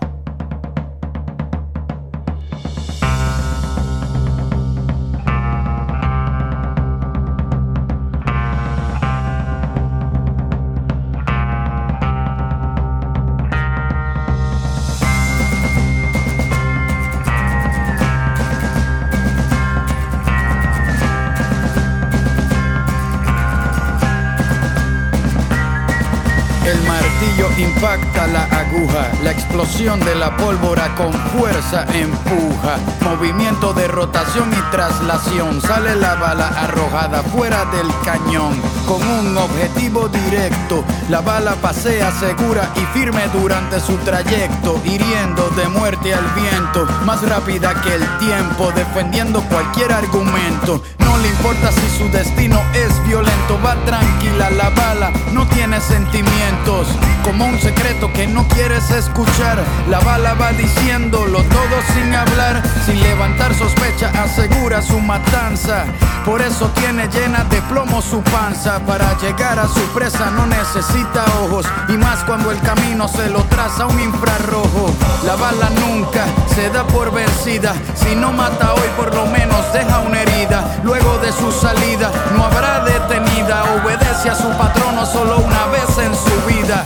Impacta 27.59 28.27
la 28.29 28.45
aguja, 28.45 29.11
la 29.23 29.31
explosión 29.31 30.01
de 30.01 30.14
la 30.14 30.37
pólvora 30.37 30.95
con 30.95 31.12
fuerza 31.12 31.85
empuja, 31.93 32.79
movimiento 33.03 33.73
de 33.75 33.89
rotación 33.89 34.51
y 34.53 34.71
traslación, 34.71 35.61
sale 35.61 35.97
la 35.97 36.14
bala 36.14 36.49
arrojada 36.49 37.23
fuera 37.23 37.64
del 37.66 37.89
cañón, 38.05 38.61
con 38.87 39.07
un 39.07 39.37
objetivo 39.37 40.09
directo, 40.09 40.85
la 41.09 41.21
bala 41.21 41.55
pasea 41.57 42.11
segura 42.12 42.71
y 42.77 42.99
firme 42.99 43.23
durante 43.33 43.81
su 43.81 43.97
trayecto, 43.99 44.81
hiriendo 44.85 45.51
de 45.51 45.68
muerte 45.68 46.14
al 46.14 46.25
viento, 46.35 46.87
más 47.05 47.23
rápida 47.29 47.75
que 47.83 47.95
el 47.95 48.18
tiempo, 48.18 48.73
defendiendo 48.75 49.43
cualquier 49.43 49.93
argumento, 49.93 50.83
le 51.23 51.29
importa 51.29 51.71
si 51.73 51.99
su 51.99 52.09
destino 52.11 52.61
es 52.73 53.03
violento, 53.05 53.59
va 53.64 53.75
tranquila 53.85 54.51
la 54.51 54.71
bala, 54.71 55.12
no 55.33 55.47
tiene 55.49 55.81
sentimientos, 55.81 56.89
como 57.25 57.47
un 57.47 57.59
secreto 57.61 58.12
que 58.12 58.27
no 58.27 58.47
quieres 58.49 58.91
escuchar. 58.91 59.62
La 59.89 60.01
bala 60.01 60.35
va 60.35 60.53
diciéndolo 60.53 61.43
todo 61.43 61.83
sin 61.95 62.14
hablar, 62.14 62.62
sin 62.87 63.01
levantar 63.03 63.55
sospecha, 63.55 64.11
asegura 64.23 64.83
su 64.83 64.99
matanza. 65.01 65.85
Por 66.25 66.43
eso 66.43 66.68
tiene 66.75 67.09
llena 67.09 67.45
de 67.45 67.62
plomo 67.62 68.03
su 68.03 68.23
panza. 68.23 68.79
Para 68.81 69.16
llegar 69.18 69.59
a 69.59 69.66
su 69.66 69.81
presa 69.95 70.31
no 70.31 70.47
necesita 70.47 71.25
ojos, 71.43 71.66
y 71.89 71.97
más 71.97 72.25
cuando 72.25 72.51
el 72.51 72.61
camino 72.61 73.09
se 73.09 73.29
lo 73.31 73.43
traza 73.45 73.87
un 73.87 73.99
infrarrojo. 74.01 74.95
La 75.25 75.37
bala 75.37 75.71
nunca 75.87 76.27
se 76.55 76.68
da 76.71 76.87
por 76.87 77.12
vencida, 77.12 77.75
si 77.95 78.14
no 78.14 78.33
mata 78.33 78.75
hoy 78.75 78.89
por 78.97 79.14
lo 79.14 79.27
menos 79.27 79.73
deja 79.73 80.01
una 80.01 80.21
herida. 80.21 80.81
Luego 80.85 81.09
de 81.18 81.32
su 81.32 81.50
salida 81.50 82.11
no 82.36 82.44
habrá 82.44 82.80
detenida, 82.80 83.64
obedece 83.74 84.30
a 84.30 84.34
su 84.34 84.48
patrono 84.56 85.04
solo 85.04 85.38
una 85.38 85.66
vez 85.66 85.98
en 85.98 86.14
su 86.14 86.46
vida. 86.46 86.84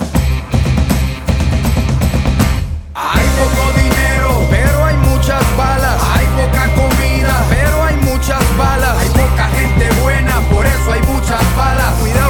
Hay 2.94 3.26
poco 3.38 3.78
dinero, 3.78 4.46
pero 4.50 4.84
hay 4.84 4.96
muchas 4.96 5.42
balas. 5.56 6.00
Hay 6.16 6.26
poca 6.36 6.64
comida, 6.74 7.44
pero 7.50 7.84
hay 7.84 7.96
muchas 7.96 8.42
balas. 8.56 8.96
Hay 8.98 9.08
poca 9.08 9.48
gente 9.48 9.90
buena, 10.02 10.40
por 10.50 10.64
eso 10.64 10.92
hay 10.92 11.02
muchas 11.02 11.42
balas. 11.56 11.92
Cuidado 12.00 12.23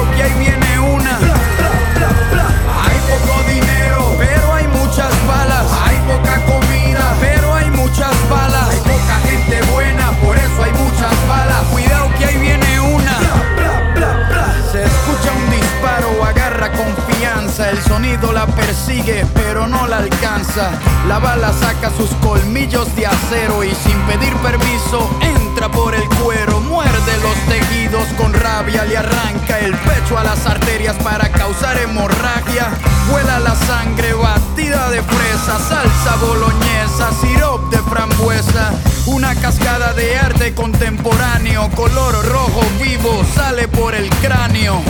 persigue, 18.75 19.25
pero 19.33 19.67
no 19.67 19.87
la 19.87 19.97
alcanza. 19.97 20.71
La 21.07 21.19
bala 21.19 21.53
saca 21.53 21.89
sus 21.95 22.09
colmillos 22.15 22.93
de 22.95 23.07
acero 23.07 23.63
y 23.63 23.73
sin 23.73 23.97
pedir 24.01 24.33
permiso 24.37 25.09
entra 25.21 25.69
por 25.69 25.95
el 25.95 26.03
cuero. 26.21 26.59
Muerde 26.61 27.17
los 27.23 27.37
tejidos 27.47 28.05
con 28.17 28.33
rabia, 28.33 28.83
le 28.85 28.97
arranca 28.97 29.59
el 29.59 29.73
pecho 29.73 30.17
a 30.17 30.23
las 30.23 30.45
arterias 30.45 30.95
para 31.03 31.29
causar 31.31 31.77
hemorragia. 31.77 32.67
Vuela 33.09 33.39
la 33.39 33.55
sangre 33.55 34.13
batida 34.13 34.89
de 34.89 35.01
fresa, 35.01 35.57
salsa 35.69 36.15
boloñesa, 36.19 37.11
sirop 37.21 37.69
de 37.71 37.77
frambuesa. 37.77 38.73
Una 39.05 39.35
cascada 39.35 39.93
de 39.93 40.17
arte 40.17 40.53
contemporáneo, 40.53 41.69
color 41.75 42.13
rojo 42.27 42.61
vivo, 42.81 43.23
sale 43.35 43.67
por 43.67 43.95
el 43.95 44.09
cráneo. 44.21 44.81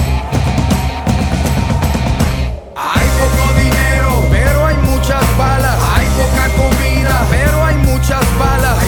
Comida, 6.56 7.26
pero 7.30 7.64
hay 7.66 7.76
muchas 7.78 8.24
balas. 8.38 8.85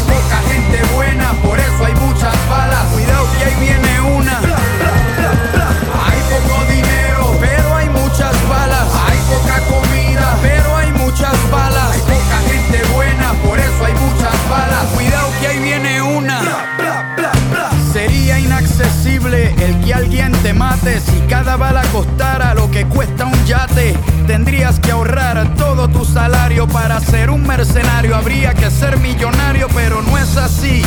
Alguien 19.97 20.31
te 20.43 20.53
mate 20.53 20.99
si 20.99 21.19
cada 21.21 21.57
bala 21.57 21.81
costara 21.91 22.53
lo 22.53 22.69
que 22.69 22.85
cuesta 22.85 23.25
un 23.25 23.45
yate. 23.45 23.95
Tendrías 24.27 24.79
que 24.79 24.91
ahorrar 24.91 25.55
todo 25.55 25.87
tu 25.87 26.05
salario 26.05 26.67
para 26.67 26.99
ser 26.99 27.31
un 27.31 27.45
mercenario. 27.45 28.15
Habría 28.15 28.53
que 28.53 28.69
ser 28.69 28.97
millonario, 28.99 29.67
pero 29.73 30.03
no 30.03 30.17
es 30.17 30.37
así. 30.37 30.83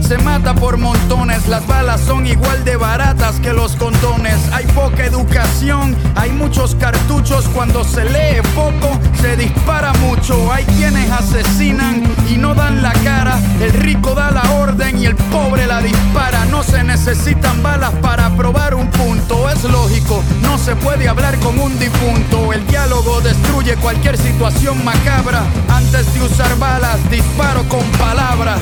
Se 0.00 0.16
mata 0.18 0.54
por 0.54 0.78
montones, 0.78 1.46
las 1.48 1.66
balas 1.66 2.00
son 2.00 2.26
igual 2.26 2.64
de 2.64 2.76
baratas 2.76 3.38
que 3.40 3.52
los 3.52 3.76
condones. 3.76 4.36
Hay 4.52 4.64
poca 4.68 5.04
educación, 5.04 5.94
hay 6.14 6.30
muchos 6.30 6.74
cartuchos. 6.76 7.46
Cuando 7.54 7.84
se 7.84 8.04
lee 8.04 8.40
poco, 8.54 8.98
se 9.20 9.36
dispara 9.36 9.92
mucho. 9.94 10.50
Hay 10.52 10.64
quienes 10.64 11.10
asesinan 11.10 12.02
y 12.30 12.36
no 12.36 12.54
dan 12.54 12.82
la 12.82 12.92
cara. 13.04 13.38
El 13.60 13.72
rico 13.72 14.14
da 14.14 14.30
la 14.30 14.50
orden 14.52 14.98
y 14.98 15.06
el 15.06 15.16
pobre 15.16 15.66
la 15.66 15.82
dispara. 15.82 16.46
No 16.46 16.62
se 16.62 16.82
necesitan 16.84 17.62
balas 17.62 17.92
para 18.00 18.30
probar 18.30 18.74
un 18.74 18.88
punto. 18.90 19.50
Es 19.50 19.62
lógico, 19.64 20.22
no 20.42 20.56
se 20.56 20.74
puede 20.76 21.08
hablar 21.08 21.38
con 21.40 21.58
un 21.58 21.78
difunto. 21.78 22.52
El 22.54 22.66
diálogo 22.66 23.20
destruye 23.20 23.76
cualquier 23.76 24.16
situación 24.16 24.82
macabra. 24.84 25.42
Antes 25.68 26.14
de 26.14 26.22
usar 26.22 26.58
balas, 26.58 26.98
disparo 27.10 27.68
con 27.68 27.84
palabras. 27.98 28.60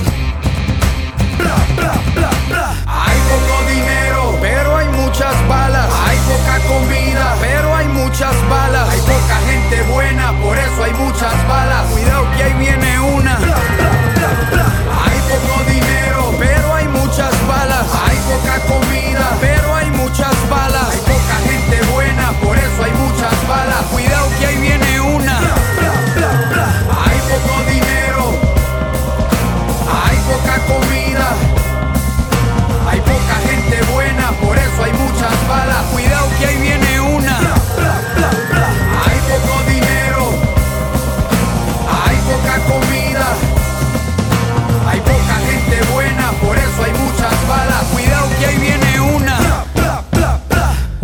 Hay 2.87 3.19
poco 3.31 3.69
dinero, 3.69 4.39
pero 4.41 4.77
hay 4.77 4.89
muchas 4.89 5.49
balas. 5.49 5.89
Hay 6.07 6.19
poca 6.19 6.59
comida, 6.67 7.37
pero 7.41 7.75
hay 7.75 7.89
muchas 7.89 8.35
balas. 8.49 8.89
Hay 8.89 9.01
poca 9.01 9.37
gente 9.47 9.83
buena, 9.93 10.33
por 10.43 10.57
eso 10.59 10.85
hay 10.85 10.93
muchas 10.95 11.49
balas. 11.49 11.87
Cuidado 11.93 12.27
que 12.37 12.43
ahí 12.43 12.53
viene 12.55 13.01
una. 13.01 13.06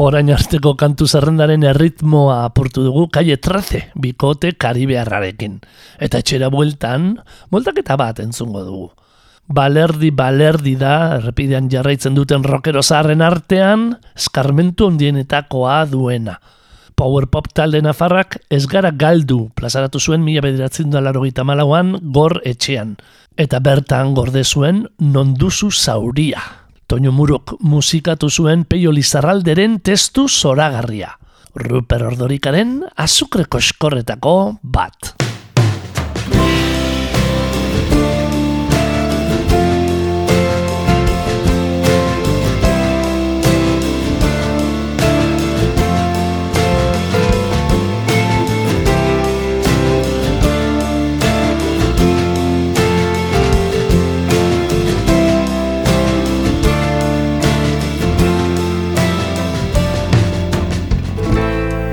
Orain 0.02 0.32
arteko 0.34 0.72
kantu 0.74 1.06
zerrendaren 1.06 1.62
erritmoa 1.62 2.40
apurtu 2.42 2.82
dugu 2.82 3.04
Kaie 3.14 3.36
13, 3.38 3.92
bikote 4.02 4.50
karibearrarekin. 4.58 5.60
Eta 6.02 6.18
etxera 6.18 6.48
bueltan, 6.50 7.20
moldaketa 7.54 7.94
bat 8.00 8.18
entzungo 8.24 8.64
dugu. 8.66 8.88
Balerdi 9.46 10.10
balerdi 10.10 10.72
da, 10.80 11.20
errepidean 11.20 11.68
jarraitzen 11.70 12.16
duten 12.18 12.42
rockero 12.42 12.82
zaharren 12.82 13.22
artean, 13.22 13.92
eskarmentu 14.18 14.88
ondienetakoa 14.90 15.76
duena. 15.92 16.34
Power 16.98 17.28
Pop 17.30 17.52
talde 17.54 17.78
nafarrak 17.86 18.40
ez 18.50 18.64
gara 18.66 18.90
galdu 18.90 19.52
plazaratu 19.54 20.00
zuen 20.02 20.24
mila 20.26 20.42
bederatzen 20.42 20.90
da 20.90 21.04
larogeita 21.04 21.46
malauan 21.46 21.94
gor 22.10 22.40
etxean. 22.42 22.96
Eta 23.38 23.62
bertan 23.62 24.16
gorde 24.18 24.42
zuen 24.42 24.82
nonduzu 24.98 25.70
zauria. 25.70 26.42
Toño 26.92 27.08
Murok 27.08 27.54
musikatu 27.64 28.28
zuen 28.28 28.66
Peio 28.68 28.92
Lizarralderen 28.92 29.78
testu 29.80 30.26
zoragarria. 30.28 31.14
Ruper 31.56 32.04
Ordorikaren 32.10 32.82
azukreko 33.06 33.64
eskorretako 33.64 34.34
bat. 34.60 35.14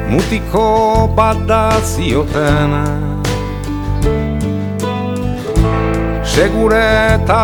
mutiko 0.10 1.10
bat 1.16 1.38
da 1.48 1.64
zioten 1.82 2.74
Segure 6.40 6.80
eta 7.16 7.38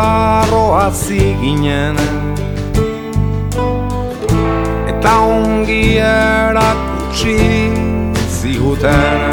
arroa 0.43 0.91
ziginen. 0.93 1.97
Eta 4.87 5.13
ongi 5.19 5.97
erakutsi 5.99 7.35
ziguten. 8.39 9.25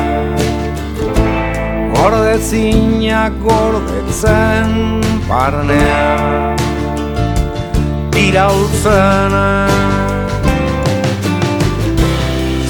Gordezinak 1.95 3.39
gordetzen 3.45 4.75
parnean 5.29 6.59
Iraultzenen 8.19 10.02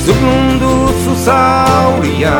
Zuk 0.04 0.18
mundu 0.18 0.70
zuzauria 1.04 2.38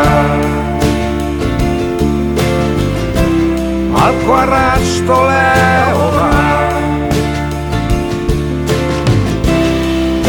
Malko 3.94 4.32
arrasto 4.42 5.18
lehora 5.30 6.30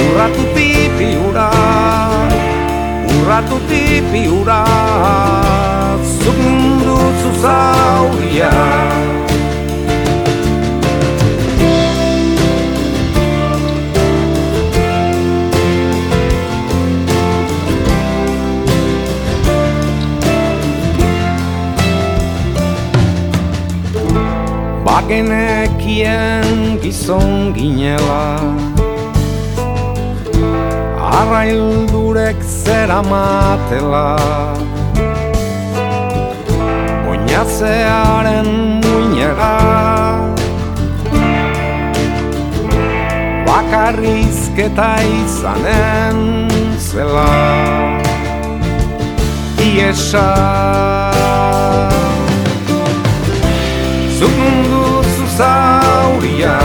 Urratu 0.03 0.43
tipi 0.55 1.09
ura 1.27 1.49
Urratu 3.15 3.57
tipi 3.69 4.21
ura 4.39 4.61
Zuk 6.21 6.37
mundu 6.45 6.97
zuzauria 7.21 8.53
Bagenekien 24.93 26.77
gizon 26.77 27.49
ginela. 27.55 28.37
Arraildurek 31.01 32.37
zera 32.45 32.99
matela 33.01 34.21
Oinazearen 37.09 38.51
muinera 38.85 39.57
Bakarrizketa 43.49 44.91
izanen 45.17 46.21
zela. 46.77 47.29
Iesa 49.57 50.29
zuzauria 55.33 56.57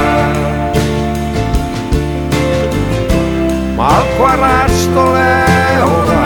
Malko 3.77 4.25
arrasto 4.29 5.05
lehora 5.17 6.25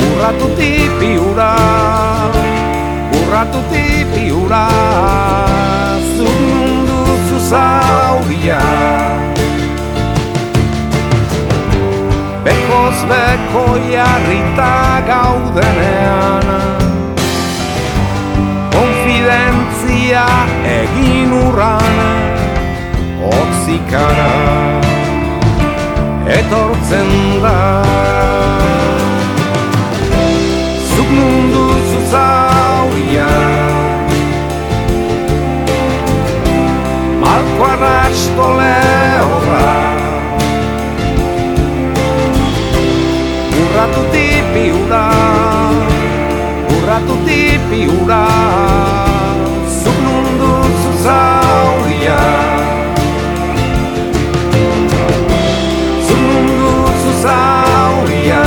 Urratu 0.00 0.48
tipi 0.56 1.12
ura 1.20 1.52
Urratu 3.20 3.60
tipi 3.68 4.32
ura. 4.32 4.64
Zuk 6.16 6.40
mundu 6.48 7.00
zuzauria 7.28 8.62
Bekoz 12.44 12.98
beko 13.12 13.66
jarrita 13.92 14.72
gaudenean 15.04 16.87
Konfidentzia 20.08 20.24
egin 20.64 21.32
urran 21.36 21.96
Otzikara 23.28 24.80
Etortzen 26.32 27.10
da. 27.42 27.82
Zuk 30.88 31.10
mundu 31.12 31.64
zuzauria 31.90 33.28
Malko 37.20 37.68
arrasto 37.68 38.48
lehorra. 38.60 39.68
Urratu 43.60 44.06
tipi 44.16 44.64
ura 44.72 45.04
Urratu 46.78 47.20
tipi 47.28 47.86
ura 48.00 48.24
Zuk 48.28 48.56
mundu 48.88 49.07
zuzauria 51.08 52.18
Zuk 56.06 56.20
mundu 56.24 56.70
zuzauria 57.02 58.42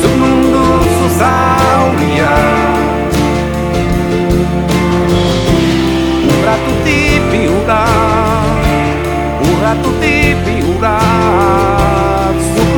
Zuk 0.00 0.14
mundu 0.20 0.64
zuzauria 0.96 2.32
Urratu 6.30 6.72
tipi 6.84 7.40
ura 7.58 7.82
Urratu 9.48 9.90
tipi 10.02 10.54
ura 10.74 10.96
Zuk 12.54 12.66
mundu 12.66 12.73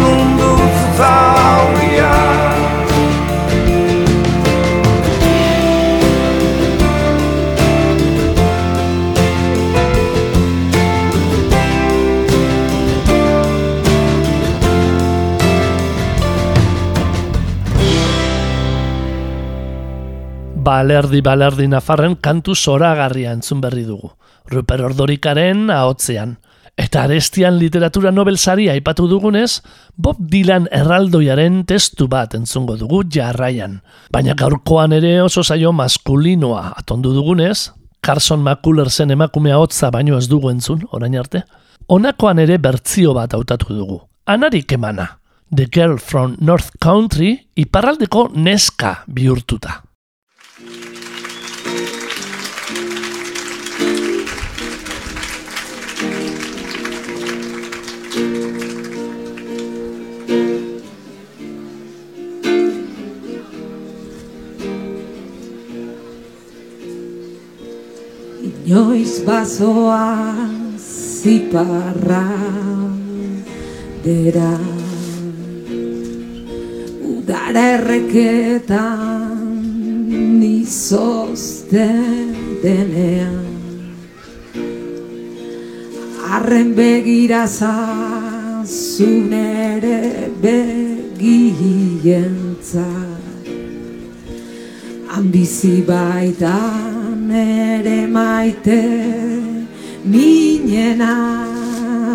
Balerdi 20.67 21.21
balerdi 21.23 21.69
nafarren 21.71 22.17
kantu 22.19 22.57
zoragarria 22.59 23.31
entzun 23.37 23.61
berri 23.63 23.85
dugu. 23.87 24.11
Ruper 24.51 24.81
Ordorikaren 24.89 25.71
ahotzean. 25.71 26.33
Eta 26.77 27.05
arestian 27.07 27.55
literatura 27.61 28.11
Nobel 28.11 28.37
saria 28.37 28.73
aipatu 28.75 29.07
dugunez, 29.09 29.63
Bob 29.97 30.19
Dylan 30.19 30.67
erraldoiaren 30.75 31.63
testu 31.71 32.09
bat 32.11 32.35
entzungo 32.35 32.77
dugu 32.77 33.05
jarraian. 33.09 33.79
Baina 34.13 34.35
gaurkoan 34.35 34.93
ere 34.93 35.15
oso 35.23 35.45
saio 35.45 35.73
maskulinoa 35.73 36.75
atondu 36.77 37.15
dugunez, 37.15 37.71
Carson 38.03 38.43
McCullersen 38.43 39.15
emakumea 39.15 39.63
hotza 39.63 39.93
baino 39.95 40.19
ez 40.19 40.27
dugu 40.29 40.51
entzun, 40.51 40.83
orain 40.91 41.17
arte. 41.17 41.45
Honakoan 41.87 42.43
ere 42.43 42.59
bertzio 42.59 43.15
bat 43.15 43.39
hautatu 43.39 43.71
dugu. 43.73 44.03
Anarik 44.27 44.73
emana. 44.75 45.13
The 45.55 45.71
Girl 45.71 45.99
from 45.99 46.37
North 46.41 46.75
Country 46.83 47.37
iparraldeko 47.55 48.33
neska 48.35 49.05
bihurtuta. 49.07 49.86
Inoiz 68.67 69.23
bazoa 69.23 70.35
ziparra 70.75 72.27
dera. 74.03 74.59
Udara 77.07 77.63
erreketan 77.77 78.83
izozten 80.43 82.35
denean. 82.65 83.47
Arren 86.35 86.75
begira 86.75 87.47
zazun 87.47 89.31
ere 89.31 90.27
begientzat 90.43 91.87
Han 95.15 95.31
bizi 95.31 95.77
baitan 95.87 97.06
ere 97.31 98.07
maite 98.07 98.83
minena, 100.05 101.15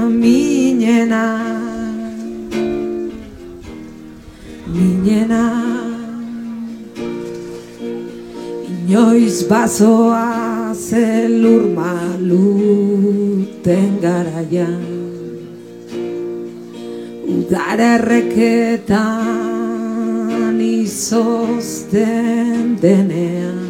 minena, 0.09 1.25
minena. 4.67 5.43
Inoiz 8.71 9.47
bazoa 9.49 10.73
zelur 10.75 11.63
malut 11.75 12.81
duten 13.61 14.01
garaian 14.01 14.81
Udara 17.29 18.01
erreketan 18.01 18.97
izozten 20.59 22.75
denean 22.81 23.60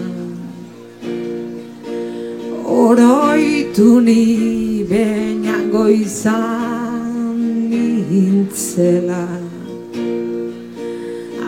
Oroitu 3.72 4.02
ni 4.02 4.84
beñango 4.84 5.88
izan 5.88 7.40
nintzela 7.72 9.28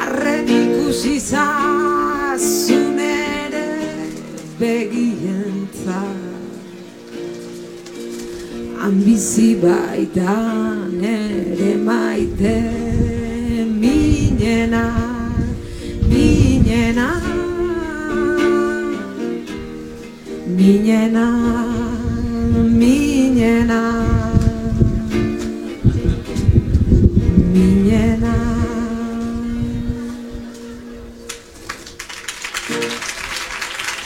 Arren 0.00 0.48
ikusi 0.48 1.20
zazun 1.20 2.98
ere 2.98 3.68
begientzat. 4.58 6.16
Han 8.80 8.94
bizi 9.04 9.50
baitan 9.60 11.04
ere 11.04 11.76
maite 11.76 13.17
minena, 14.48 14.82
minena 16.08 17.08
Minena, 20.46 21.26
minena 22.80 23.80
Minena 27.52 28.34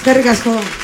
Eskerrik 0.03 0.27
asko. 0.27 0.82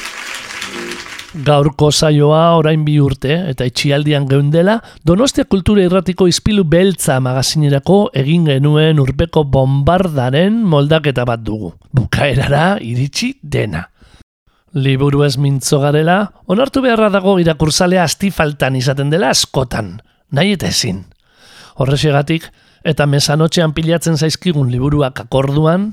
Gaurko 1.38 1.92
saioa 1.92 2.56
orain 2.58 2.82
bi 2.82 2.96
urte 2.98 3.34
eta 3.52 3.66
itxialdian 3.68 4.24
geundela, 4.26 4.78
Donostia 5.06 5.44
Kultura 5.46 5.84
Irratiko 5.86 6.26
Izpilu 6.26 6.64
Beltza 6.66 7.20
magazinerako 7.22 7.98
egin 8.18 8.48
genuen 8.48 8.98
urpeko 8.98 9.44
bombardaren 9.46 10.56
moldaketa 10.66 11.22
bat 11.28 11.44
dugu. 11.46 11.70
Bukaerara 11.94 12.80
iritsi 12.82 13.36
dena. 13.42 13.84
Liburu 14.74 15.22
ez 15.24 15.36
mintzo 15.38 15.78
garela, 15.80 16.18
onartu 16.50 16.82
beharra 16.82 17.08
dago 17.14 17.38
irakurzalea 17.38 18.02
asti 18.02 18.32
faltan 18.34 18.76
izaten 18.76 19.10
dela 19.14 19.30
askotan, 19.30 20.00
nahi 20.34 20.56
eta 20.58 20.72
ezin. 20.74 21.04
Horrexegatik, 21.78 22.50
eta 22.82 23.06
mesanotxean 23.06 23.76
pilatzen 23.78 24.18
zaizkigun 24.18 24.72
liburuak 24.74 25.22
akorduan, 25.22 25.92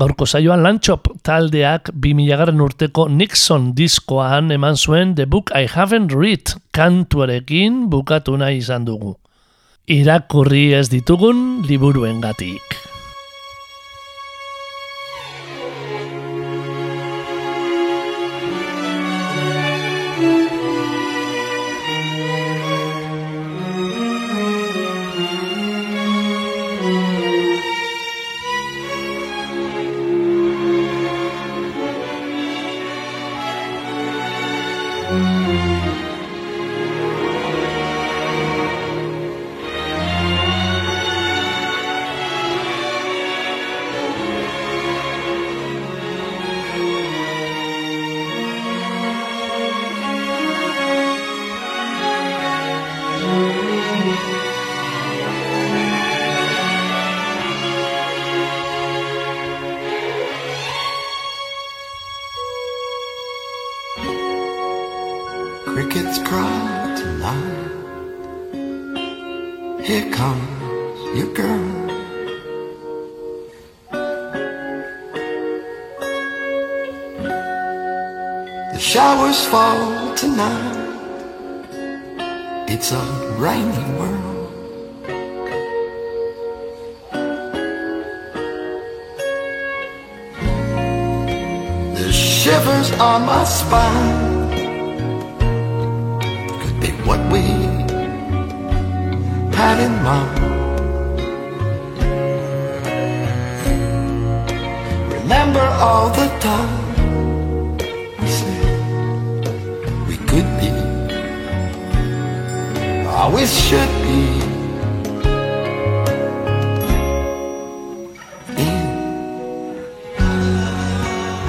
gaurko 0.00 0.24
saioan 0.24 0.62
lantxop 0.64 1.10
taldeak 1.26 1.90
2000 1.92 2.38
garren 2.40 2.62
urteko 2.64 3.08
Nixon 3.12 3.72
diskoan 3.76 4.50
eman 4.54 4.76
zuen 4.76 5.14
The 5.18 5.26
Book 5.26 5.52
I 5.54 5.68
Haven't 5.68 6.14
Read 6.16 6.54
kantuarekin 6.72 7.90
bukatu 7.92 8.38
nahi 8.40 8.62
izan 8.62 8.88
dugu. 8.88 9.18
Irakurri 9.88 10.72
ez 10.78 10.88
ditugun 10.88 11.62
liburuengatik. 11.68 12.91
Showers 79.32 79.46
fall 79.46 80.14
tonight. 80.14 80.88
It's 82.68 82.92
a 82.92 83.02
rainy 83.38 83.98
world. 83.98 84.50
The 91.96 92.12
shivers 92.12 92.92
on 92.92 93.26
my 93.26 93.44
spine 93.44 94.50
could 96.60 96.80
be 96.80 96.90
what 97.06 97.20
we 97.32 97.42
had 99.56 99.78
in 99.80 99.94
mind. 100.02 100.40
Remember 105.12 105.66
all 105.80 106.10
the 106.10 106.28
time 106.40 106.81
always 113.22 113.56
should 113.56 113.88
be. 114.02 114.22
In 118.62 118.74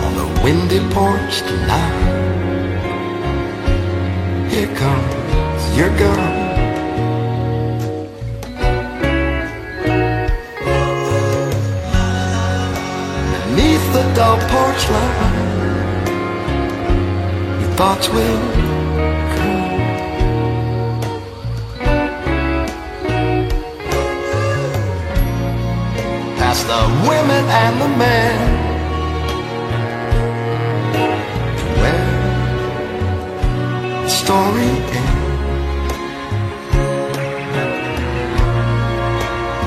on 0.03 0.11
the 0.19 0.27
windy 0.43 0.81
porch 0.93 1.35
tonight. 1.49 2.01
Here 4.51 4.71
comes 4.75 5.61
your 5.75 5.89
girl. 5.97 6.31
Beneath 13.33 13.85
the 13.97 14.03
dull 14.13 14.37
porch 14.51 14.83
light, 14.95 16.05
your 17.61 17.71
thoughts 17.79 18.09
will 18.09 18.62
the 26.71 26.83
women 27.09 27.45
and 27.63 27.81
the 27.81 27.89
men. 28.03 28.37
Where 31.79 32.09
the 34.03 34.09
story 34.09 34.71
ends. 34.99 35.23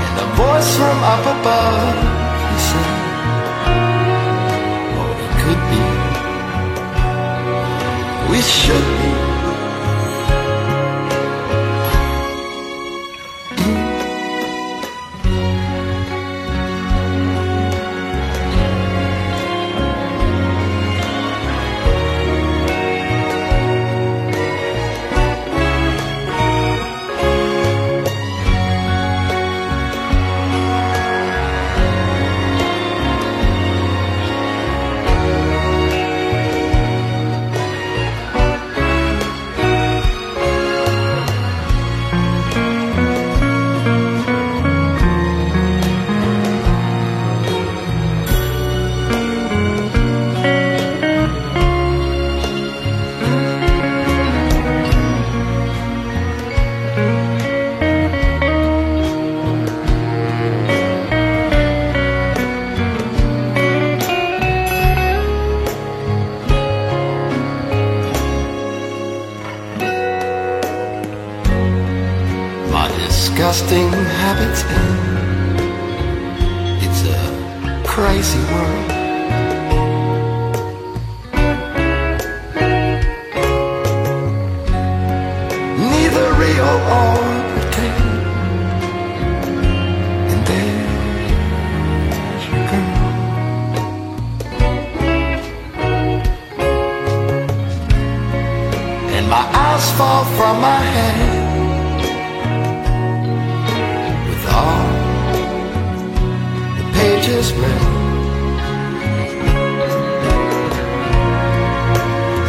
And 0.05 0.17
a 0.25 0.29
voice 0.43 0.71
from 0.79 0.99
up 1.15 1.25
above, 1.37 1.97
he 2.51 2.59
said, 2.69 2.91
Oh, 4.99 5.13
it 5.25 5.33
could 5.43 5.63
be. 5.73 5.83
We 8.31 8.39
should 8.43 8.89
be. 9.01 9.06
Fall 99.97 100.25
from 100.25 100.61
my 100.61 100.83
hand 100.97 101.91
with 104.29 104.45
all 104.53 104.87
the 106.77 106.85
pages 106.99 107.53
read. 107.55 107.83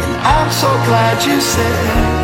And 0.04 0.16
I'm 0.36 0.50
so 0.50 0.68
glad 0.88 1.24
you 1.24 1.40
said 1.40 2.17